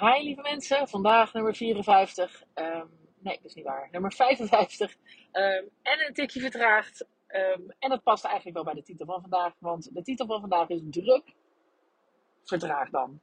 Hi 0.00 0.22
lieve 0.22 0.42
mensen, 0.42 0.88
vandaag 0.88 1.32
nummer 1.32 1.54
54. 1.54 2.42
Ehm, 2.54 2.86
nee, 3.18 3.36
dat 3.36 3.44
is 3.44 3.54
niet 3.54 3.64
waar. 3.64 3.88
Nummer 3.90 4.12
55. 4.12 4.96
Ehm, 5.32 5.64
en 5.82 6.06
een 6.06 6.12
tikje 6.14 6.40
vertraagd. 6.40 7.06
Ehm, 7.26 7.60
en 7.78 7.90
dat 7.90 8.02
past 8.02 8.24
eigenlijk 8.24 8.54
wel 8.54 8.64
bij 8.64 8.74
de 8.74 8.82
titel 8.82 9.06
van 9.06 9.20
vandaag, 9.20 9.54
want 9.58 9.94
de 9.94 10.02
titel 10.02 10.26
van 10.26 10.40
vandaag 10.40 10.68
is 10.68 10.80
druk. 10.90 11.34
Vertraag 12.44 12.90
dan. 12.90 13.20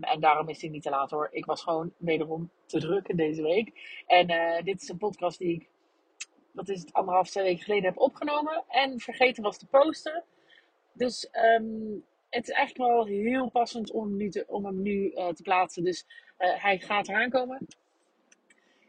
en 0.00 0.20
daarom 0.20 0.48
is 0.48 0.60
hij 0.60 0.70
niet 0.70 0.82
te 0.82 0.90
laat 0.90 1.10
hoor. 1.10 1.28
Ik 1.30 1.44
was 1.44 1.62
gewoon 1.62 1.92
wederom 1.96 2.50
te 2.66 2.78
druk 2.78 3.16
deze 3.16 3.42
week. 3.42 3.72
En 4.06 4.30
uh, 4.30 4.62
dit 4.62 4.82
is 4.82 4.88
een 4.88 4.98
podcast 4.98 5.38
die 5.38 5.54
ik, 5.54 5.68
wat 6.52 6.68
is 6.68 6.80
het, 6.80 6.92
anderhalf, 6.92 7.30
twee 7.30 7.44
weken 7.44 7.64
geleden 7.64 7.84
heb 7.84 7.98
opgenomen. 7.98 8.64
En 8.68 9.00
vergeten 9.00 9.42
was 9.42 9.58
te 9.58 9.66
posten. 9.66 10.24
Dus 10.92 11.28
um, 11.32 12.04
het 12.32 12.48
is 12.48 12.54
eigenlijk 12.54 12.90
wel 12.90 13.06
heel 13.06 13.50
passend 13.50 13.90
om 13.90 14.04
hem 14.04 14.16
nu 14.16 14.28
te, 14.30 14.44
om 14.46 14.64
hem 14.64 14.82
nu, 14.82 15.10
uh, 15.10 15.28
te 15.28 15.42
plaatsen. 15.42 15.84
Dus 15.84 16.06
uh, 16.38 16.62
hij 16.62 16.78
gaat 16.78 17.08
eraan 17.08 17.30
komen. 17.30 17.66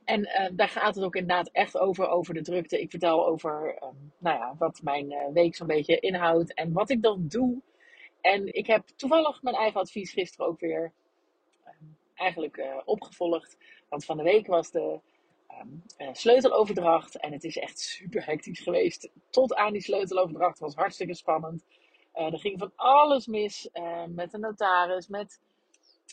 En 0.05 0.19
uh, 0.19 0.47
daar 0.53 0.69
gaat 0.69 0.95
het 0.95 1.03
ook 1.03 1.15
inderdaad 1.15 1.49
echt 1.51 1.77
over, 1.77 2.07
over 2.07 2.33
de 2.33 2.41
drukte. 2.41 2.81
Ik 2.81 2.89
vertel 2.89 3.27
over 3.27 3.83
um, 3.83 4.11
nou 4.17 4.37
ja, 4.37 4.55
wat 4.57 4.81
mijn 4.83 5.13
week 5.33 5.55
zo'n 5.55 5.67
beetje 5.67 5.99
inhoudt 5.99 6.53
en 6.53 6.73
wat 6.73 6.89
ik 6.89 7.01
dan 7.01 7.27
doe. 7.27 7.61
En 8.21 8.53
ik 8.53 8.67
heb 8.67 8.87
toevallig 8.95 9.41
mijn 9.41 9.55
eigen 9.55 9.79
advies 9.79 10.11
gisteren 10.11 10.47
ook 10.47 10.59
weer 10.59 10.93
um, 11.67 11.97
eigenlijk 12.15 12.81
opgevolgd. 12.85 13.57
Want 13.89 14.05
van 14.05 14.17
de 14.17 14.23
week 14.23 14.47
was 14.47 14.71
de 14.71 14.99
um, 15.61 15.83
sleuteloverdracht. 16.13 17.17
En 17.17 17.31
het 17.31 17.43
is 17.43 17.57
echt 17.57 17.79
super 17.79 18.25
hectisch 18.25 18.59
geweest. 18.59 19.09
Tot 19.29 19.55
aan 19.55 19.73
die 19.73 19.81
sleuteloverdracht 19.81 20.59
was 20.59 20.75
hartstikke 20.75 21.13
spannend. 21.13 21.63
Uh, 22.15 22.33
er 22.33 22.39
ging 22.39 22.59
van 22.59 22.71
alles 22.75 23.27
mis 23.27 23.69
uh, 23.73 24.05
met 24.05 24.31
de 24.31 24.37
notaris, 24.37 25.07
met 25.07 25.41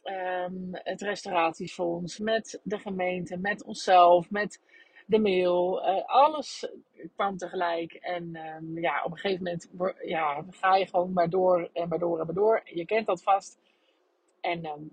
um, 0.04 0.68
het 0.72 1.00
restauratiefonds, 1.00 2.18
met 2.18 2.60
de 2.62 2.78
gemeente, 2.78 3.36
met 3.36 3.64
onszelf, 3.64 4.30
met 4.30 4.60
de 5.06 5.18
mail. 5.18 5.88
Uh, 5.88 6.04
alles 6.06 6.70
kwam 7.16 7.36
tegelijk. 7.36 7.92
En 7.92 8.36
um, 8.36 8.78
ja, 8.78 9.04
op 9.04 9.10
een 9.10 9.18
gegeven 9.18 9.44
moment 9.44 9.70
ja, 10.04 10.44
ga 10.50 10.76
je 10.76 10.86
gewoon 10.86 11.12
maar 11.12 11.30
door 11.30 11.70
en 11.72 11.88
maar 11.88 11.98
door 11.98 12.20
en 12.20 12.26
maar 12.26 12.34
door. 12.34 12.62
Je 12.64 12.84
kent 12.84 13.06
dat 13.06 13.22
vast. 13.22 13.58
En 14.40 14.66
um, 14.66 14.92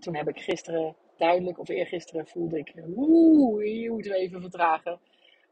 toen 0.00 0.14
heb 0.14 0.28
ik 0.28 0.38
gisteren 0.38 0.96
duidelijk, 1.16 1.58
of 1.58 1.68
eergisteren 1.68 2.26
voelde 2.26 2.58
ik, 2.58 2.74
oeh, 2.96 3.82
je 3.82 3.90
moet 3.90 4.12
even 4.12 4.40
vertragen. 4.40 4.98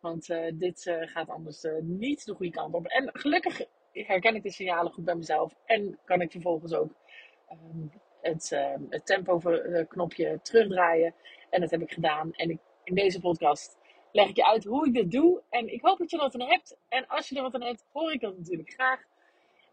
Want 0.01 0.27
dit 0.55 0.97
gaat 1.01 1.29
anders 1.29 1.67
niet 1.81 2.25
de 2.25 2.35
goede 2.35 2.53
kant 2.53 2.75
op. 2.75 2.87
En 2.87 3.11
gelukkig 3.13 3.61
herken 4.05 4.35
ik 4.35 4.43
de 4.43 4.51
signalen 4.51 4.93
goed 4.93 5.05
bij 5.05 5.15
mezelf. 5.15 5.55
En 5.65 5.99
kan 6.05 6.21
ik 6.21 6.31
vervolgens 6.31 6.73
ook 6.73 6.95
um, 7.51 7.91
het, 8.21 8.51
uh, 8.53 8.75
het 8.91 9.07
tempo 9.07 9.41
knopje 9.89 10.41
terugdraaien. 10.43 11.15
En 11.51 11.61
dat 11.61 11.71
heb 11.71 11.81
ik 11.81 11.93
gedaan. 11.93 12.33
En 12.33 12.51
ik, 12.51 12.59
in 12.85 12.95
deze 12.95 13.21
podcast 13.21 13.79
leg 14.13 14.29
ik 14.29 14.37
je 14.37 14.47
uit 14.47 14.65
hoe 14.65 14.87
ik 14.87 14.95
dit 14.95 15.11
doe. 15.11 15.43
En 15.51 15.73
ik 15.73 15.83
hoop 15.83 15.99
dat 15.99 16.11
je 16.11 16.17
er 16.17 16.23
wat 16.23 16.35
aan 16.35 16.49
hebt. 16.49 16.77
En 16.89 17.07
als 17.07 17.29
je 17.29 17.37
er 17.37 17.43
wat 17.43 17.55
aan 17.55 17.63
hebt, 17.63 17.85
hoor 17.93 18.13
ik 18.13 18.21
dat 18.21 18.37
natuurlijk 18.37 18.71
graag. 18.71 19.01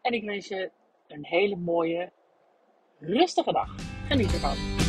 En 0.01 0.13
ik 0.13 0.23
wens 0.23 0.47
je 0.47 0.71
een 1.07 1.25
hele 1.25 1.55
mooie, 1.55 2.11
rustige 2.99 3.51
dag. 3.51 3.75
Geniet 4.07 4.33
ervan. 4.33 4.82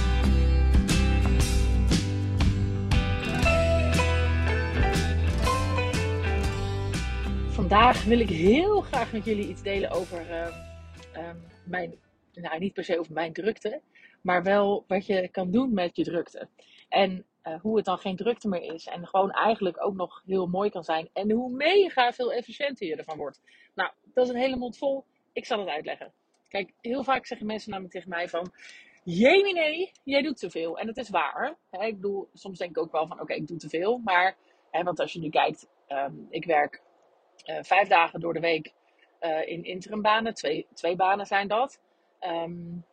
Vandaag 7.69 8.05
wil 8.05 8.21
ik 8.21 8.29
heel 8.29 8.81
graag 8.81 9.13
met 9.13 9.25
jullie 9.25 9.49
iets 9.49 9.63
delen 9.63 9.91
over 9.91 10.31
uh, 10.31 10.57
uh, 11.17 11.31
mijn, 11.65 11.95
nou 12.33 12.59
niet 12.59 12.73
per 12.73 12.85
se 12.85 12.99
over 12.99 13.13
mijn 13.13 13.33
drukte, 13.33 13.81
maar 14.23 14.43
wel 14.43 14.85
wat 14.87 15.07
je 15.07 15.29
kan 15.29 15.51
doen 15.51 15.75
met 15.75 15.97
je 15.97 16.05
drukte. 16.05 16.49
En 16.89 17.27
uh, 17.45 17.61
hoe 17.61 17.77
het 17.77 17.85
dan 17.85 17.99
geen 17.99 18.17
drukte 18.17 18.49
meer 18.49 18.75
is 18.75 18.87
en 18.87 19.07
gewoon 19.07 19.31
eigenlijk 19.31 19.85
ook 19.85 19.95
nog 19.95 20.23
heel 20.27 20.47
mooi 20.47 20.71
kan 20.71 20.85
zijn 20.85 21.09
en 21.13 21.31
hoe 21.31 21.51
mega 21.51 22.13
veel 22.13 22.33
efficiënter 22.33 22.87
je 22.87 22.97
ervan 22.97 23.17
wordt. 23.17 23.41
Nou, 23.75 23.91
dat 24.15 24.25
is 24.25 24.31
een 24.31 24.41
hele 24.41 24.57
mond 24.57 24.79
vol. 24.79 25.05
Ik 25.33 25.45
zal 25.45 25.59
het 25.59 25.69
uitleggen. 25.69 26.13
Kijk, 26.49 26.73
heel 26.81 27.05
vaak 27.05 27.27
zeggen 27.27 27.47
mensen 27.47 27.71
namelijk 27.71 27.95
tegen 27.95 28.11
mij 28.11 28.29
van, 28.29 28.53
nee, 29.05 29.91
jij 30.03 30.23
doet 30.23 30.37
te 30.39 30.51
veel. 30.51 30.79
En 30.79 30.87
dat 30.87 30.97
is 30.97 31.11
waar. 31.11 31.57
Hè? 31.71 31.87
Ik 31.87 31.95
bedoel, 32.01 32.29
soms 32.33 32.59
denk 32.59 32.71
ik 32.71 32.83
ook 32.83 32.93
wel 32.93 33.07
van, 33.07 33.21
oké, 33.21 33.35
ik 33.35 33.47
doe 33.47 33.59
te 33.59 33.69
veel. 33.69 33.99
Maar, 33.99 34.37
hè, 34.71 34.83
want 34.83 35.01
als 35.01 35.13
je 35.13 35.21
nu 35.21 35.29
kijkt, 35.29 35.69
um, 35.89 36.27
ik 36.31 36.45
werk 36.45 36.83
vijf 37.63 37.89
dagen 37.89 38.21
door 38.21 38.33
de 38.33 38.41
week 38.41 38.73
uh, 39.21 39.49
in 39.49 39.65
interimbanen. 39.65 40.35
Twee, 40.35 40.67
twee 40.75 40.97
banen 40.97 41.27
zijn 41.27 41.49
dat. 41.49 41.81
Um, 42.21 42.85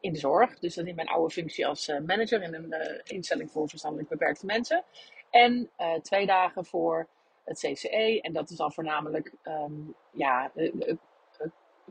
in 0.00 0.12
de 0.12 0.18
zorg. 0.18 0.58
Dus 0.58 0.74
dat 0.74 0.86
in 0.86 0.94
mijn 0.94 1.08
oude 1.08 1.34
functie 1.34 1.66
als 1.66 1.88
uh, 1.88 1.98
manager 2.06 2.42
in 2.42 2.54
een 2.54 2.74
instelling 3.04 3.50
voor 3.50 3.68
verstandelijk 3.68 4.08
beperkte 4.08 4.46
mensen. 4.46 4.84
En 5.30 5.70
twee 6.02 6.26
dagen 6.26 6.64
voor 6.64 7.08
het 7.44 7.58
CCE. 7.58 8.20
En 8.20 8.32
dat 8.32 8.50
is 8.50 8.56
dan 8.56 8.72
voornamelijk 8.72 9.32
um, 9.44 9.94
ja, 10.10 10.52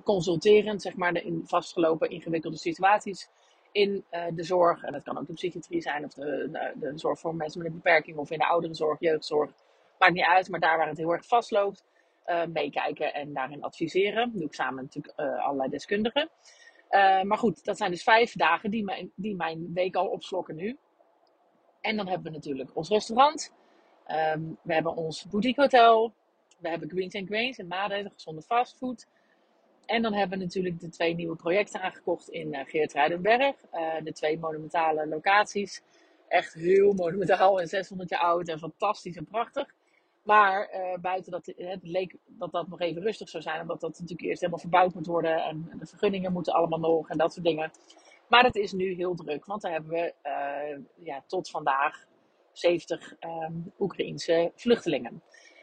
consulterend, 0.03 0.81
zeg 0.81 0.95
maar, 0.95 1.23
in 1.23 1.41
vastgelopen 1.45 2.09
ingewikkelde 2.09 2.57
situaties 2.57 3.29
in 3.71 4.05
de 4.33 4.43
zorg. 4.43 4.83
En 4.83 4.91
dat 4.91 5.03
kan 5.03 5.17
ook 5.17 5.27
de 5.27 5.33
psychiatrie 5.33 5.81
zijn, 5.81 6.05
of 6.05 6.13
de, 6.13 6.49
de, 6.51 6.73
de, 6.75 6.91
zorg 6.95 7.19
voor 7.19 7.35
mensen 7.35 7.61
met 7.61 7.67
een 7.67 7.75
beperking, 7.75 8.17
of 8.17 8.31
in 8.31 8.37
de 8.37 8.47
ouderenzorg, 8.47 8.99
jeugdzorg. 8.99 9.51
Maakt 9.99 10.13
niet 10.13 10.23
uit, 10.23 10.49
maar 10.49 10.59
daar 10.59 10.77
waar 10.77 10.87
het 10.87 10.97
heel 10.97 11.11
erg 11.11 11.25
vastloopt, 11.25 11.83
uh, 12.25 12.45
meekijken 12.45 13.13
en 13.13 13.33
daarin 13.33 13.63
adviseren. 13.63 14.31
Dat 14.31 14.33
doe 14.33 14.47
ik 14.47 14.53
samen 14.53 14.83
natuurlijk 14.83 15.19
uh, 15.19 15.45
allerlei 15.45 15.69
deskundigen. 15.69 16.29
Uh, 16.89 17.21
maar 17.21 17.37
goed, 17.37 17.65
dat 17.65 17.77
zijn 17.77 17.91
dus 17.91 18.03
vijf 18.03 18.33
dagen 18.33 18.71
die 18.71 18.83
mijn, 18.83 19.11
die 19.15 19.35
mijn 19.35 19.73
week 19.73 19.95
al 19.95 20.07
opslokken 20.07 20.55
nu. 20.55 20.77
En 21.81 21.97
dan 21.97 22.07
hebben 22.07 22.31
we 22.31 22.37
natuurlijk 22.37 22.75
ons 22.75 22.89
restaurant. 22.89 23.53
Um, 24.07 24.57
we 24.61 24.73
hebben 24.73 24.95
ons 24.95 25.25
boutique 25.25 25.61
hotel. 25.61 26.13
We 26.59 26.69
hebben 26.69 26.89
Greens 26.89 27.15
and 27.15 27.27
Grains 27.27 27.57
in 27.57 27.67
Maden, 27.67 28.11
gezonde 28.11 28.41
fastfood. 28.41 29.07
En 29.85 30.01
dan 30.01 30.13
hebben 30.13 30.37
we 30.37 30.43
natuurlijk 30.43 30.79
de 30.79 30.89
twee 30.89 31.15
nieuwe 31.15 31.35
projecten 31.35 31.81
aangekocht 31.81 32.29
in 32.29 32.53
uh, 32.53 32.59
Geertruidenberg. 32.65 33.55
De 34.03 34.11
twee 34.11 34.39
monumentale 34.39 35.07
locaties. 35.07 35.81
Echt 36.27 36.53
heel 36.53 36.93
monumentaal 36.93 37.59
en 37.59 37.67
600 37.67 38.09
jaar 38.09 38.19
oud 38.19 38.47
en 38.47 38.59
fantastisch 38.59 39.15
en 39.15 39.25
prachtig. 39.25 39.77
Maar 40.29 40.69
uh, 40.73 41.01
buiten 41.01 41.31
dat 41.31 41.53
het 41.57 41.79
leek 41.81 42.15
dat 42.25 42.51
dat 42.51 42.67
nog 42.67 42.81
even 42.81 43.01
rustig 43.01 43.29
zou 43.29 43.43
zijn, 43.43 43.61
omdat 43.61 43.81
dat 43.81 43.89
natuurlijk 43.89 44.21
eerst 44.21 44.39
helemaal 44.39 44.59
verbouwd 44.59 44.93
moet 44.93 45.05
worden 45.05 45.43
en 45.43 45.71
de 45.79 45.85
vergunningen 45.85 46.31
moeten 46.31 46.53
allemaal 46.53 46.79
nog 46.79 47.09
en 47.09 47.17
dat 47.17 47.33
soort 47.33 47.45
dingen. 47.45 47.71
Maar 48.27 48.43
het 48.43 48.55
is 48.55 48.71
nu 48.71 48.93
heel 48.93 49.15
druk, 49.15 49.45
want 49.45 49.61
daar 49.61 49.71
hebben 49.71 49.91
we 49.91 50.13
uh, 50.23 51.05
ja, 51.05 51.23
tot 51.27 51.49
vandaag 51.49 52.05
70 52.51 53.15
um, 53.19 53.73
Oekraïense 53.79 54.51
vluchtelingen. 54.55 55.21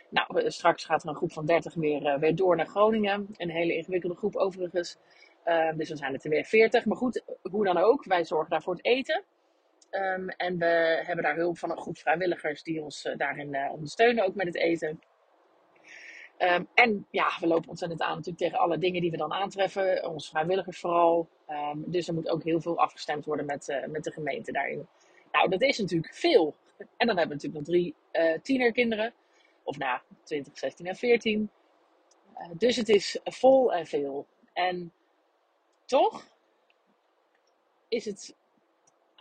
Nou, 0.08 0.50
straks 0.50 0.84
gaat 0.84 1.02
er 1.02 1.08
een 1.08 1.14
groep 1.14 1.32
van 1.32 1.46
30 1.46 1.74
weer, 1.74 2.18
weer 2.18 2.36
door 2.36 2.56
naar 2.56 2.66
Groningen. 2.66 3.26
Een 3.36 3.50
hele 3.50 3.76
ingewikkelde 3.76 4.16
groep 4.16 4.36
overigens. 4.36 4.96
Uh, 5.44 5.72
dus 5.76 5.88
dan 5.88 5.96
zijn 5.96 6.12
het 6.12 6.24
er 6.24 6.30
weer 6.30 6.44
40. 6.44 6.84
Maar 6.84 6.96
goed, 6.96 7.22
hoe 7.42 7.64
dan 7.64 7.78
ook, 7.78 8.04
wij 8.04 8.24
zorgen 8.24 8.50
daar 8.50 8.62
voor 8.62 8.74
het 8.74 8.84
eten. 8.84 9.24
Um, 9.90 10.28
en 10.28 10.58
we 10.58 11.02
hebben 11.04 11.24
daar 11.24 11.36
hulp 11.36 11.58
van 11.58 11.70
een 11.70 11.76
groep 11.78 11.98
vrijwilligers 11.98 12.62
die 12.62 12.82
ons 12.82 13.04
uh, 13.04 13.16
daarin 13.16 13.54
uh, 13.54 13.72
ondersteunen, 13.72 14.24
ook 14.24 14.34
met 14.34 14.46
het 14.46 14.56
eten. 14.56 15.00
Um, 16.38 16.68
en 16.74 17.06
ja, 17.10 17.36
we 17.40 17.46
lopen 17.46 17.68
ontzettend 17.68 18.02
aan 18.02 18.14
natuurlijk 18.16 18.38
tegen 18.38 18.58
alle 18.58 18.78
dingen 18.78 19.00
die 19.00 19.10
we 19.10 19.16
dan 19.16 19.32
aantreffen. 19.32 20.08
Onze 20.08 20.30
vrijwilligers 20.30 20.80
vooral. 20.80 21.28
Um, 21.48 21.84
dus 21.86 22.08
er 22.08 22.14
moet 22.14 22.28
ook 22.28 22.42
heel 22.42 22.60
veel 22.60 22.78
afgestemd 22.78 23.24
worden 23.24 23.46
met, 23.46 23.68
uh, 23.68 23.86
met 23.86 24.04
de 24.04 24.12
gemeente 24.12 24.52
daarin. 24.52 24.88
Nou, 25.32 25.48
dat 25.48 25.62
is 25.62 25.78
natuurlijk 25.78 26.14
veel. 26.14 26.54
En 26.96 27.06
dan 27.06 27.16
hebben 27.16 27.36
we 27.38 27.42
natuurlijk 27.42 27.54
nog 27.54 27.64
drie 27.64 27.94
tienerkinderen. 28.42 29.12
Of 29.62 29.78
nou, 29.78 30.00
20, 30.22 30.58
16 30.58 30.86
en 30.86 30.96
14. 30.96 31.50
dus 32.52 32.76
het 32.76 32.88
is 32.88 33.20
vol 33.24 33.72
en 33.72 33.86
veel. 33.86 34.26
En 34.52 34.92
toch 35.84 36.26
is 37.88 38.04
het 38.04 38.36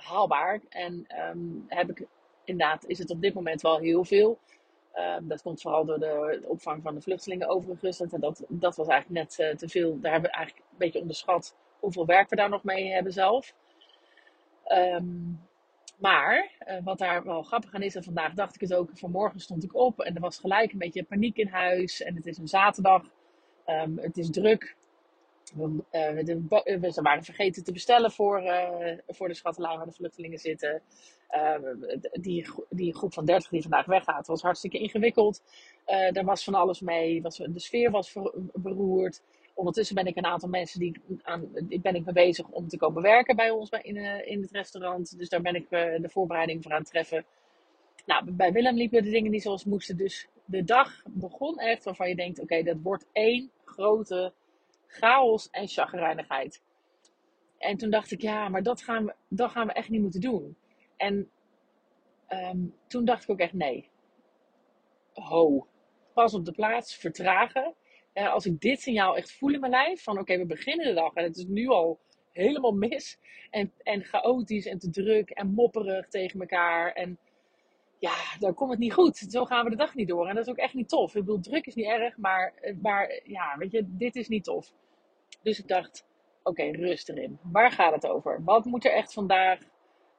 haalbaar. 0.05 0.61
En 0.69 1.07
um, 1.31 1.65
heb 1.67 1.89
ik 1.89 2.07
inderdaad, 2.43 2.85
is 2.85 2.99
het 2.99 3.09
op 3.09 3.21
dit 3.21 3.33
moment 3.33 3.61
wel 3.61 3.77
heel 3.77 4.03
veel. 4.03 4.39
Um, 4.95 5.27
dat 5.27 5.41
komt 5.41 5.61
vooral 5.61 5.85
door 5.85 5.99
de, 5.99 6.43
opvang 6.47 6.81
van 6.81 6.95
de 6.95 7.01
vluchtelingen 7.01 7.47
overigens. 7.47 7.97
Dat, 7.97 8.09
dat, 8.19 8.43
dat 8.47 8.75
was 8.75 8.87
eigenlijk 8.87 9.21
net 9.21 9.39
uh, 9.39 9.55
te 9.57 9.69
veel. 9.69 9.99
Daar 9.99 10.11
hebben 10.11 10.29
we 10.29 10.35
eigenlijk 10.35 10.65
een 10.71 10.77
beetje 10.77 10.99
onderschat 10.99 11.55
hoeveel 11.79 12.05
werk 12.05 12.29
we 12.29 12.35
daar 12.35 12.49
nog 12.49 12.63
mee 12.63 12.91
hebben 12.91 13.13
zelf. 13.13 13.53
Um, 14.67 15.41
maar 15.97 16.51
uh, 16.67 16.77
wat 16.83 16.97
daar 16.97 17.23
wel 17.23 17.43
grappig 17.43 17.73
aan 17.73 17.81
is, 17.81 17.95
en 17.95 18.03
vandaag 18.03 18.33
dacht 18.33 18.55
ik 18.55 18.61
het 18.61 18.73
ook, 18.73 18.89
vanmorgen 18.93 19.39
stond 19.39 19.63
ik 19.63 19.75
op 19.75 19.99
en 19.99 20.15
er 20.15 20.21
was 20.21 20.39
gelijk 20.39 20.71
een 20.71 20.77
beetje 20.77 21.03
paniek 21.03 21.37
in 21.37 21.47
huis. 21.47 22.01
En 22.01 22.15
het 22.15 22.25
is 22.25 22.37
een 22.37 22.47
zaterdag, 22.47 23.03
het 23.95 24.17
is 24.17 24.29
druk. 24.29 24.75
We, 25.53 25.83
uh, 25.91 26.79
we, 26.79 27.01
waren 27.01 27.23
vergeten 27.23 27.63
te 27.63 27.71
bestellen 27.71 28.11
voor, 28.11 28.41
uh, 28.41 28.97
voor 29.07 29.27
de 29.27 29.33
schattelijn 29.33 29.77
waar 29.77 29.85
de 29.85 29.91
vluchtelingen 29.91 30.39
zitten. 30.39 30.81
Die, 32.11 32.47
die 32.69 32.95
groep 32.95 33.13
van 33.13 33.25
30 33.25 33.49
die 33.49 33.61
vandaag 33.61 33.85
weggaat 33.85 34.27
was 34.27 34.41
hartstikke 34.41 34.77
ingewikkeld. 34.77 35.41
er 35.85 36.23
was 36.23 36.43
van 36.43 36.53
alles 36.53 36.81
mee. 36.81 37.21
Was, 37.21 37.37
de 37.37 37.59
sfeer 37.59 37.91
was 37.91 38.15
beroerd. 38.53 39.21
Ondertussen 39.53 39.95
ben 39.95 40.05
ik 40.05 40.15
een 40.15 40.25
aantal 40.25 40.49
mensen 40.49 40.79
die 40.79 41.01
aan, 41.21 41.49
ben 41.81 41.95
ik 41.95 42.05
mee 42.05 42.13
bezig 42.13 42.47
om 42.47 42.67
te 42.67 42.77
komen 42.77 43.01
werken 43.01 43.35
bij 43.35 43.49
ons 43.49 43.69
in, 43.69 43.95
in 44.25 44.41
het 44.41 44.51
restaurant. 44.51 45.17
Dus 45.17 45.29
daar 45.29 45.41
ben 45.41 45.55
ik 45.55 45.69
de 45.69 46.09
voorbereiding 46.09 46.63
voor 46.63 46.71
aan 46.71 46.79
het 46.79 46.89
treffen. 46.89 47.25
Nou, 48.05 48.31
bij 48.31 48.51
Willem 48.51 48.75
liepen 48.75 49.03
de 49.03 49.09
dingen 49.09 49.31
niet 49.31 49.41
zoals 49.41 49.65
moesten. 49.65 49.97
Dus 49.97 50.27
de 50.45 50.63
dag 50.63 51.03
begon 51.05 51.59
echt 51.59 51.83
waarvan 51.83 52.09
je 52.09 52.15
denkt: 52.15 52.39
oké, 52.39 52.63
dat 52.63 52.77
wordt 52.81 53.05
één 53.11 53.51
grote 53.65 54.33
chaos 54.87 55.49
en 55.49 55.67
chagrijnigheid. 55.67 56.61
En 57.57 57.77
toen 57.77 57.89
dacht 57.89 58.11
ik: 58.11 58.21
ja, 58.21 58.49
maar 58.49 58.63
dat 58.63 58.81
gaan 58.81 59.05
we, 59.05 59.13
dat 59.27 59.51
gaan 59.51 59.67
we 59.67 59.73
echt 59.73 59.89
niet 59.89 60.01
moeten 60.01 60.21
doen. 60.21 60.57
En 60.97 61.29
um, 62.29 62.75
toen 62.87 63.05
dacht 63.05 63.23
ik 63.23 63.29
ook 63.29 63.39
echt: 63.39 63.53
nee. 63.53 63.89
Ho. 65.13 65.67
Pas 66.13 66.33
op 66.33 66.45
de 66.45 66.51
plaats, 66.51 66.95
vertragen. 66.95 67.73
Uh, 68.13 68.33
als 68.33 68.45
ik 68.45 68.59
dit 68.59 68.81
signaal 68.81 69.17
echt 69.17 69.31
voel 69.31 69.53
in 69.53 69.59
mijn 69.59 69.71
lijf: 69.71 70.03
van 70.03 70.19
oké, 70.19 70.37
we 70.37 70.45
beginnen 70.45 70.85
de 70.85 70.93
dag 70.93 71.13
en 71.13 71.23
het 71.23 71.37
is 71.37 71.45
nu 71.45 71.67
al 71.67 71.99
helemaal 72.31 72.71
mis. 72.71 73.19
En, 73.49 73.73
en 73.83 74.03
chaotisch 74.03 74.65
en 74.65 74.79
te 74.79 74.89
druk 74.89 75.29
en 75.29 75.53
mopperig 75.53 76.07
tegen 76.07 76.39
elkaar. 76.39 76.91
En 76.91 77.19
ja, 77.99 78.15
dan 78.39 78.53
komt 78.53 78.69
het 78.69 78.79
niet 78.79 78.93
goed. 78.93 79.17
Zo 79.17 79.45
gaan 79.45 79.63
we 79.63 79.69
de 79.69 79.75
dag 79.75 79.95
niet 79.95 80.07
door. 80.07 80.27
En 80.27 80.35
dat 80.35 80.45
is 80.45 80.51
ook 80.51 80.57
echt 80.57 80.73
niet 80.73 80.89
tof. 80.89 81.15
Ik 81.15 81.25
bedoel, 81.25 81.39
druk 81.39 81.65
is 81.65 81.75
niet 81.75 81.85
erg, 81.85 82.17
maar, 82.17 82.53
maar 82.81 83.21
ja, 83.23 83.57
weet 83.57 83.71
je, 83.71 83.83
dit 83.87 84.15
is 84.15 84.27
niet 84.27 84.43
tof. 84.43 84.73
Dus 85.41 85.59
ik 85.59 85.67
dacht, 85.67 86.05
oké, 86.43 86.63
rust 86.63 87.09
erin. 87.09 87.39
Waar 87.41 87.71
gaat 87.71 87.93
het 87.93 88.07
over? 88.07 88.43
Wat 88.43 88.65
moet 88.65 88.85
er 88.85 88.93
echt 88.93 89.13
vandaag? 89.13 89.59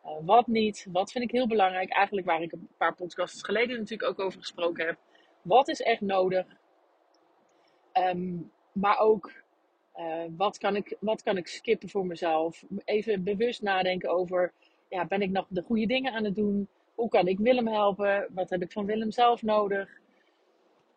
Uh, 0.04 0.12
wat 0.24 0.46
niet? 0.46 0.86
Wat 0.92 1.12
vind 1.12 1.24
ik 1.24 1.30
heel 1.30 1.46
belangrijk? 1.46 1.90
Eigenlijk 1.92 2.26
waar 2.26 2.42
ik 2.42 2.52
een 2.52 2.68
paar 2.76 2.94
podcasts 2.94 3.42
geleden 3.42 3.78
natuurlijk 3.78 4.10
ook 4.10 4.20
over 4.20 4.38
gesproken 4.38 4.86
heb. 4.86 4.98
Wat 5.42 5.68
is 5.68 5.82
echt 5.82 6.00
nodig? 6.00 6.46
Um, 7.92 8.52
maar 8.72 8.98
ook, 8.98 9.32
wat, 10.36 10.58
kan 10.58 10.76
ik, 10.76 10.96
wat 11.00 11.22
kan 11.22 11.36
ik 11.36 11.46
skippen 11.46 11.88
voor 11.88 12.06
mezelf? 12.06 12.64
Even 12.84 13.24
bewust 13.24 13.62
nadenken 13.62 14.10
over, 14.10 14.52
ja, 14.88 15.06
ben 15.06 15.22
ik 15.22 15.30
nog 15.30 15.46
de 15.48 15.62
goede 15.62 15.86
dingen 15.86 16.12
aan 16.12 16.24
het 16.24 16.34
doen? 16.34 16.68
Hoe 16.96 17.08
kan 17.08 17.26
ik 17.26 17.38
Willem 17.38 17.68
helpen? 17.68 18.28
Wat 18.34 18.50
heb 18.50 18.62
ik 18.62 18.72
van 18.72 18.86
Willem 18.86 19.10
zelf 19.10 19.42
nodig? 19.42 20.00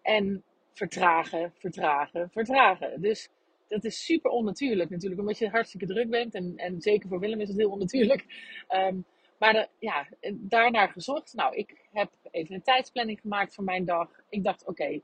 En 0.01 0.44
vertragen, 0.74 1.54
vertragen, 1.57 2.30
vertragen. 2.31 3.01
Dus 3.01 3.30
dat 3.68 3.84
is 3.84 4.06
super 4.06 4.31
onnatuurlijk 4.31 4.90
natuurlijk, 4.90 5.22
omdat 5.22 5.38
je 5.38 5.50
hartstikke 5.50 5.86
druk 5.86 6.10
bent. 6.10 6.36
En, 6.36 6.54
en 6.56 6.81
zeker 6.81 7.10
voor 7.10 7.19
Willem 7.19 7.40
is 7.40 7.48
het 7.48 7.57
heel 7.57 7.72
onnatuurlijk. 7.72 8.25
Um, 8.69 9.06
maar 9.40 9.54
de, 9.54 9.68
ja, 9.80 10.07
daarnaar 10.34 10.90
gezocht. 10.90 11.34
Nou, 11.34 11.56
ik 11.56 11.88
heb 11.92 12.12
even 12.31 12.56
een 12.56 12.62
tijdsplanning 12.62 13.19
gemaakt 13.19 13.56
voor 13.56 13.63
mijn 13.63 13.86
dag. 13.86 14.10
Ik 14.30 14.44
dacht, 14.44 14.66
oké, 14.66 15.01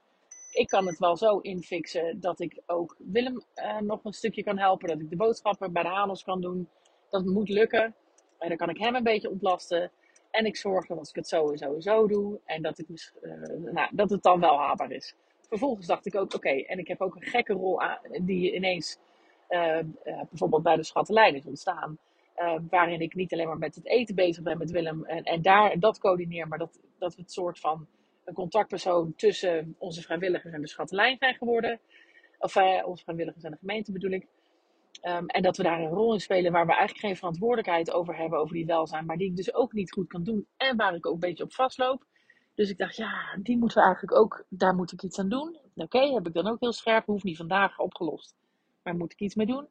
ik 0.52 0.68
kan 0.68 0.88
het 0.88 1.00
wel 1.00 1.18
zo 1.18 1.40
infixen 1.40 2.20
dat 2.20 2.40
ik 2.40 2.62
ook 2.66 2.96
Willem 2.98 3.44
uh, 3.56 3.80
nog 3.80 4.04
een 4.04 4.14
stukje 4.14 4.44
kan 4.44 4.58
helpen. 4.58 4.88
Dat 4.88 5.00
ik 5.00 5.10
de 5.10 5.16
boodschappen 5.16 5.74
bij 5.74 5.84
de 5.84 5.90
Hanos 5.90 6.24
kan 6.24 6.42
doen. 6.42 6.70
Dat 7.10 7.26
moet 7.26 7.50
lukken. 7.50 7.96
En 8.40 8.48
dan 8.48 8.58
kan 8.58 8.70
ik 8.70 8.78
hem 8.78 8.96
een 8.96 9.04
beetje 9.04 9.30
ontlasten. 9.30 9.92
En 10.36 10.46
ik 10.46 10.56
zorg 10.56 10.86
dat 10.86 10.98
als 10.98 11.10
ik 11.10 11.16
het 11.16 11.28
zo 11.28 11.52
en 11.52 11.58
zo 11.58 11.74
en 11.76 11.82
zo 11.82 12.08
doe. 12.08 12.40
En 12.46 12.62
dat, 12.62 12.80
ik, 12.80 12.88
uh, 13.22 13.72
nou, 13.72 13.90
dat 13.92 14.10
het 14.10 14.24
dan 14.24 14.40
wel 14.40 14.58
haalbaar 14.58 14.92
is. 14.92 15.16
Vervolgens 15.48 15.88
dacht 15.88 16.06
ik 16.06 16.16
ook, 16.16 16.34
oké, 16.34 16.50
en 16.50 16.80
ik 16.80 16.88
heb 16.88 17.02
ook 17.02 17.16
een 17.16 17.22
gekke 17.22 17.54
rol 17.54 17.82
aan, 17.82 17.98
die 18.22 18.56
ineens 18.56 18.98
uh, 19.50 19.78
uh, 20.06 20.22
bijvoorbeeld 20.30 20.64
bij 20.64 20.76
de 20.76 20.84
schattenlijn 20.84 21.36
is 21.36 21.46
ontstaan. 21.46 21.98
waarin 22.70 23.02
ik 23.02 23.16
niet 23.16 23.34
alleen 23.34 23.48
maar 23.48 23.58
met 23.58 23.76
het 23.76 23.86
eten 23.86 24.16
bezig 24.16 24.44
ben 24.44 24.58
met 24.58 24.72
Willem 24.72 25.06
en, 25.06 25.24
en 25.24 25.42
daar 25.42 25.80
dat 25.80 26.00
coördineer, 26.00 26.48
maar 26.48 26.58
dat, 26.58 26.80
dat 26.98 27.16
we 27.16 27.22
het 27.22 27.32
soort 27.32 27.60
van 27.60 27.88
een 28.24 28.34
contactpersoon 28.34 29.14
tussen 29.16 29.76
onze 29.78 30.02
vrijwilligers 30.02 30.54
en 30.54 30.62
de 30.62 30.68
schattenlijn 30.68 31.18
zijn 31.20 31.36
geworden. 31.36 31.80
Of 32.40 32.56
onze 32.86 33.04
vrijwilligers 33.04 33.44
en 33.44 33.52
de 33.52 33.58
gemeente 33.58 33.92
bedoel 33.92 34.12
ik. 34.12 34.28
Um, 35.02 35.28
en 35.28 35.42
dat 35.42 35.58
we 35.58 35.64
daar 35.64 35.80
een 35.80 35.90
rol 35.90 36.14
in 36.14 36.20
spelen 36.20 36.52
waar 36.52 36.66
we 36.66 36.72
eigenlijk 36.72 37.06
geen 37.06 37.16
verantwoordelijkheid 37.16 37.92
over 37.92 38.18
hebben, 38.18 38.40
over 38.40 38.56
die 38.56 38.66
welzijn, 38.66 39.06
maar 39.06 39.18
die 39.18 39.30
ik 39.30 39.36
dus 39.36 39.54
ook 39.54 39.74
niet 39.74 39.92
goed 39.92 40.08
kan 40.08 40.24
doen 40.24 40.48
en 40.58 40.78
waar 40.78 40.96
ik 40.96 41.06
ook 41.06 41.14
een 41.14 41.20
beetje 41.20 41.44
op 41.44 41.54
vastloop. 41.54 42.06
Dus 42.54 42.70
ik 42.70 42.78
dacht, 42.78 42.96
ja, 42.96 43.38
die 43.42 43.58
moeten 43.58 43.78
we 43.78 43.84
eigenlijk 43.84 44.18
ook, 44.18 44.46
daar 44.50 44.76
moet 44.76 44.92
ik 44.92 45.04
iets 45.04 45.20
aan 45.20 45.30
doen. 45.30 45.58
Oké, 45.76 46.00
heb 46.00 46.28
ik 46.28 46.34
dan 46.34 46.48
ook 46.48 46.60
heel 46.60 46.74
scherp, 46.74 47.06
hoeft 47.06 47.24
niet 47.24 47.38
vandaag 47.38 47.80
opgelost, 47.80 48.36
maar 48.84 48.96
moet 48.96 49.12
ik 49.12 49.20
iets 49.20 49.36
mee 49.36 49.46
doen. 49.46 49.68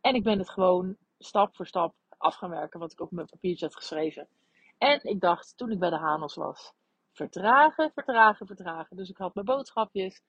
En 0.00 0.14
ik 0.14 0.22
ben 0.22 0.38
het 0.38 0.50
gewoon 0.50 0.96
stap 1.18 1.56
voor 1.56 1.66
stap 1.66 1.94
af 2.18 2.34
gaan 2.34 2.50
werken, 2.50 2.80
wat 2.80 2.92
ik 2.92 3.00
op 3.00 3.10
mijn 3.10 3.26
papiertje 3.26 3.66
had 3.66 3.76
geschreven. 3.76 4.28
En 4.78 5.00
ik 5.02 5.20
dacht, 5.20 5.56
toen 5.56 5.70
ik 5.70 5.78
bij 5.78 5.90
de 5.90 5.98
Hanos 5.98 6.34
was, 6.34 6.72
vertragen, 7.12 7.90
vertragen, 7.94 8.46
vertragen. 8.46 8.96
Dus 8.96 9.10
ik 9.10 9.16
had 9.16 9.34
mijn 9.34 9.46
boodschapjes, 9.46 10.22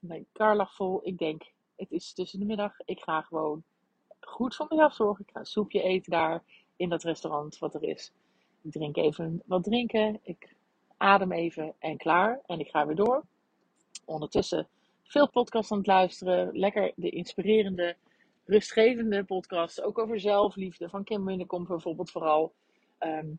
mijn 0.00 0.26
kar 0.32 0.56
lag 0.56 0.74
vol. 0.74 1.00
Ik 1.02 1.18
denk, 1.18 1.52
het 1.76 1.90
is 1.90 2.12
tussen 2.12 2.38
de 2.38 2.44
middag, 2.44 2.72
ik 2.84 3.00
ga 3.00 3.22
gewoon 3.22 3.64
goed 4.28 4.56
voor 4.56 4.66
mezelf 4.68 4.94
zorgen. 4.94 5.24
Ik 5.26 5.32
ga 5.32 5.40
een 5.40 5.46
soepje 5.46 5.82
eten 5.82 6.10
daar 6.10 6.42
in 6.76 6.88
dat 6.88 7.02
restaurant 7.02 7.58
wat 7.58 7.74
er 7.74 7.82
is. 7.82 8.12
Ik 8.62 8.72
drink 8.72 8.96
even 8.96 9.42
wat 9.46 9.64
drinken. 9.64 10.18
Ik 10.22 10.54
adem 10.96 11.32
even 11.32 11.74
en 11.78 11.96
klaar. 11.96 12.40
En 12.46 12.60
ik 12.60 12.68
ga 12.68 12.86
weer 12.86 12.96
door. 12.96 13.24
Ondertussen 14.04 14.68
veel 15.02 15.30
podcasts 15.30 15.72
aan 15.72 15.78
het 15.78 15.86
luisteren. 15.86 16.58
Lekker 16.58 16.92
de 16.96 17.10
inspirerende, 17.10 17.96
rustgevende 18.44 19.24
podcasts. 19.24 19.82
Ook 19.82 19.98
over 19.98 20.20
zelfliefde 20.20 20.88
van 20.88 21.04
Kim 21.04 21.24
Winnekom 21.24 21.66
bijvoorbeeld 21.66 22.10
vooral. 22.10 22.52
Um, 23.00 23.38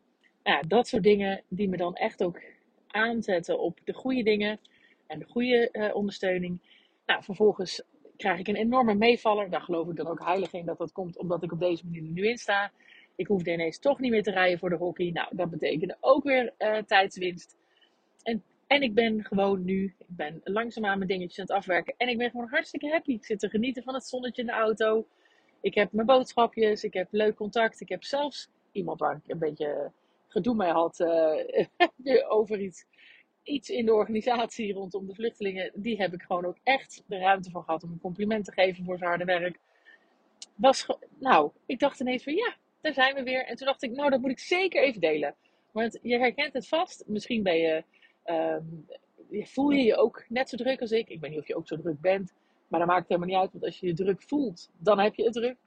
dat 0.68 0.88
soort 0.88 1.04
dingen 1.04 1.44
die 1.48 1.70
me 1.70 1.78
dan 1.78 1.96
echt 1.96 2.24
ook 2.24 2.42
aanzetten 2.88 3.60
op 3.60 3.80
de 3.84 3.94
goede 3.94 4.24
dingen. 4.24 4.60
En 5.08 5.20
de 5.20 5.26
goede 5.26 5.70
uh, 5.72 5.96
ondersteuning. 5.96 6.62
Nou, 7.06 7.24
vervolgens 7.24 7.84
krijg 8.20 8.40
ik 8.40 8.48
een 8.48 8.56
enorme 8.56 8.94
meevaller. 8.94 9.50
Daar 9.50 9.62
geloof 9.62 9.90
ik 9.90 9.96
dan 9.96 10.08
ook 10.08 10.24
heilig 10.24 10.54
in 10.54 10.66
dat 10.66 10.78
dat 10.78 10.92
komt 10.92 11.18
omdat 11.18 11.44
ik 11.44 11.52
op 11.52 11.60
deze 11.60 11.86
manier 11.86 12.04
er 12.04 12.10
nu 12.10 12.28
in 12.28 12.38
sta. 12.38 12.72
Ik 13.16 13.28
hoefde 13.28 13.52
ineens 13.52 13.80
toch 13.80 14.00
niet 14.00 14.12
meer 14.12 14.24
te 14.24 14.32
rijden 14.32 14.60
voor 14.60 14.70
de 14.70 14.76
hockey. 14.76 15.10
Nou, 15.14 15.28
dat 15.36 15.50
betekende 15.50 15.98
ook 16.00 16.24
weer 16.24 16.54
uh, 16.58 16.78
tijdswinst. 16.78 17.58
En, 18.24 18.44
en 18.68 18.82
ik 18.82 18.94
ben 18.94 19.24
gewoon 19.24 19.66
nu, 19.66 19.96
ik 19.98 20.06
ben 20.08 20.42
langzaamaan 20.44 20.98
mijn 20.98 21.10
dingetjes 21.10 21.40
aan 21.40 21.46
het 21.46 21.56
afwerken. 21.56 21.94
En 21.98 22.08
ik 22.08 22.18
ben 22.18 22.30
gewoon 22.30 22.50
hartstikke 22.50 22.90
happy. 22.90 23.12
Ik 23.12 23.26
zit 23.26 23.40
te 23.40 23.50
genieten 23.50 23.84
van 23.84 23.94
het 23.94 24.06
zonnetje 24.06 24.42
in 24.42 24.48
de 24.48 24.54
auto. 24.54 25.06
Ik 25.62 25.76
heb 25.76 25.92
mijn 25.92 26.08
boodschapjes, 26.08 26.84
ik 26.84 26.94
heb 26.94 27.08
leuk 27.12 27.36
contact. 27.36 27.82
Ik 27.82 27.90
heb 27.90 28.04
zelfs 28.04 28.50
iemand 28.72 29.00
waar 29.00 29.16
ik 29.16 29.32
een 29.32 29.40
beetje 29.40 29.92
gedoe 30.28 30.56
mee 30.56 30.72
had 30.72 31.00
uh, 31.00 32.28
over 32.38 32.60
iets 32.60 32.86
iets 33.50 33.70
in 33.70 33.86
de 33.86 33.94
organisatie 33.94 34.74
rondom 34.74 35.08
de 35.08 35.14
vluchtelingen, 35.14 35.72
die 35.76 35.98
heb 35.98 36.14
ik 36.14 36.22
gewoon 36.22 36.46
ook 36.46 36.58
echt 36.64 37.04
de 37.08 37.18
ruimte 37.18 37.52
voor 37.52 37.64
gehad 37.64 37.84
om 37.84 37.92
een 37.92 38.00
compliment 38.00 38.46
te 38.46 38.52
geven 38.52 38.84
voor 38.86 38.98
zijn 38.98 39.10
harde 39.10 39.26
werk. 39.26 39.60
Was, 40.56 40.88
nou, 41.20 41.52
ik 41.66 41.80
dacht 41.80 42.00
ineens 42.00 42.24
van 42.24 42.34
ja, 42.34 42.56
daar 42.82 42.94
zijn 42.94 43.16
we 43.16 43.24
weer. 43.24 43.46
En 43.46 43.56
toen 43.56 43.68
dacht 43.68 43.84
ik, 43.84 43.92
nou, 43.92 44.10
dat 44.10 44.22
moet 44.22 44.32
ik 44.32 44.40
zeker 44.40 44.84
even 44.84 45.02
delen. 45.02 45.36
Want 45.72 46.00
je 46.02 46.18
herkent 46.18 46.54
het 46.54 46.68
vast. 46.68 47.04
Misschien 47.08 47.44
ben 47.44 47.58
je, 47.58 47.84
um, 48.26 48.86
voel 49.32 49.70
je 49.70 49.84
je 49.84 49.96
ook 49.96 50.26
net 50.28 50.50
zo 50.50 50.58
druk 50.58 50.82
als 50.82 50.92
ik. 50.92 51.10
Ik 51.10 51.20
weet 51.20 51.30
niet 51.30 51.40
of 51.40 51.48
je 51.48 51.56
ook 51.56 51.68
zo 51.68 51.78
druk 51.78 52.02
bent. 52.02 52.34
Maar 52.68 52.80
dat 52.80 52.90
maakt 52.90 53.08
helemaal 53.08 53.30
niet 53.30 53.38
uit. 53.38 53.52
Want 53.52 53.64
als 53.64 53.80
je 53.80 53.88
je 53.88 53.94
druk 53.94 54.24
voelt, 54.24 54.70
dan 54.78 55.00
heb 55.00 55.16
je 55.16 55.24
het 55.24 55.34
druk. 55.34 55.58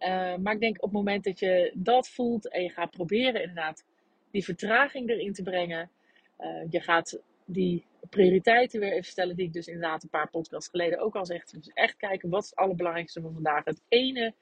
Uh, 0.00 0.36
maar 0.36 0.54
ik 0.54 0.60
denk 0.60 0.76
op 0.76 0.82
het 0.82 0.92
moment 0.92 1.24
dat 1.24 1.38
je 1.38 1.72
dat 1.74 2.08
voelt 2.08 2.48
en 2.48 2.62
je 2.62 2.70
gaat 2.70 2.90
proberen 2.90 3.40
inderdaad 3.40 3.84
die 4.30 4.44
vertraging 4.44 5.08
erin 5.08 5.32
te 5.32 5.42
brengen. 5.42 5.90
Uh, 6.38 6.70
je 6.70 6.80
gaat 6.80 7.20
die 7.44 7.86
prioriteiten 8.10 8.80
weer 8.80 8.92
even 8.92 9.10
stellen, 9.10 9.36
die 9.36 9.46
ik 9.46 9.52
dus 9.52 9.66
inderdaad 9.66 10.02
een 10.02 10.08
paar 10.08 10.30
podcasts 10.30 10.68
geleden 10.68 10.98
ook 10.98 11.16
al 11.16 11.26
zeg. 11.26 11.44
Dus 11.44 11.70
echt 11.74 11.96
kijken, 11.96 12.28
wat 12.28 12.42
is 12.42 12.50
het 12.50 12.58
allerbelangrijkste 12.58 13.20
van 13.20 13.32
vandaag? 13.32 13.64
Het 13.64 13.82
ene, 13.88 14.34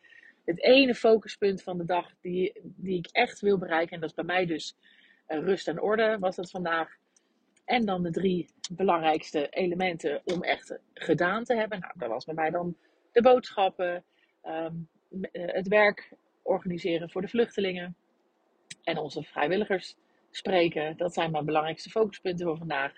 het 0.45 0.63
ene 0.63 0.95
focuspunt 0.95 1.63
van 1.63 1.79
de 1.79 1.85
dag 1.85 2.13
die, 2.21 2.61
die 2.63 2.99
ik 2.99 3.07
echt 3.13 3.41
wil 3.41 3.59
bereiken. 3.59 3.95
En 3.95 4.01
dat 4.01 4.09
is 4.09 4.15
bij 4.15 4.25
mij 4.25 4.47
dus 4.47 4.77
uh, 5.29 5.39
rust 5.39 5.69
en 5.69 5.81
orde, 5.81 6.17
was 6.21 6.37
dat 6.37 6.51
vandaag. 6.51 6.97
En 7.65 7.85
dan 7.85 8.03
de 8.03 8.11
drie 8.11 8.49
belangrijkste 8.71 9.49
elementen 9.49 10.23
om 10.25 10.43
echt 10.43 10.79
gedaan 10.95 11.45
te 11.45 11.55
hebben. 11.55 11.81
Nou, 11.81 11.93
dat 11.97 12.09
was 12.09 12.25
bij 12.25 12.35
mij 12.35 12.51
dan 12.51 12.77
de 13.13 13.23
boodschappen, 13.23 14.05
um, 14.45 14.89
het 15.33 15.69
werk 15.69 16.13
organiseren 16.43 17.11
voor 17.11 17.21
de 17.21 17.29
vluchtelingen 17.29 17.97
en 18.83 18.99
onze 18.99 19.23
vrijwilligers 19.23 19.97
spreken. 20.31 20.97
Dat 20.97 21.15
zijn 21.15 21.31
mijn 21.31 21.45
belangrijkste 21.45 21.91
focuspunten 21.91 22.47
voor 22.47 22.57
vandaag. 22.57 22.93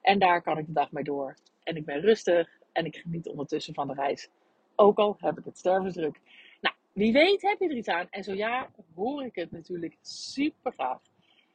En 0.00 0.18
daar 0.18 0.42
kan 0.42 0.58
ik 0.58 0.66
de 0.66 0.72
dag 0.72 0.92
mee 0.92 1.04
door. 1.04 1.34
En 1.62 1.76
ik 1.76 1.84
ben 1.84 2.00
rustig 2.00 2.48
en 2.72 2.84
ik 2.84 2.96
geniet 2.96 3.28
ondertussen 3.28 3.74
van 3.74 3.86
de 3.86 3.94
reis. 3.94 4.28
Ook 4.74 4.98
al 4.98 5.16
heb 5.18 5.38
ik 5.38 5.44
het 5.44 5.58
stervensdruk. 5.58 6.20
Nou, 6.60 6.74
wie 6.92 7.12
weet 7.12 7.42
heb 7.42 7.60
je 7.60 7.68
er 7.68 7.76
iets 7.76 7.88
aan. 7.88 8.06
En 8.10 8.24
zo 8.24 8.34
ja, 8.34 8.70
hoor 8.94 9.24
ik 9.24 9.34
het 9.34 9.50
natuurlijk 9.50 9.96
super 10.02 10.72
graag. 10.72 10.98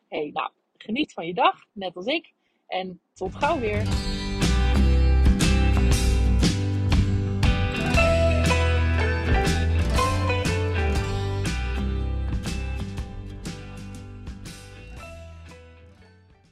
hey, 0.08 0.30
nou, 0.34 0.52
geniet 0.78 1.14
van 1.14 1.28
je 1.28 1.34
dag, 1.34 1.66
net 1.72 1.96
als 1.96 2.06
ik. 2.06 2.34
En 2.68 3.00
tot 3.14 3.36
gauw 3.36 3.60
weer. 3.60 4.20